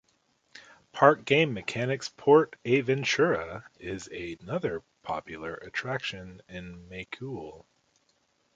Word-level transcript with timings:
Park 0.93 1.25
Game 1.25 1.53
Mechanics 1.53 2.09
Port 2.09 2.55
Aventura 2.65 3.65
is 3.79 4.07
another 4.07 4.81
popular 5.03 5.53
attraction 5.57 6.41
in 6.49 6.89
Macul. 6.89 7.67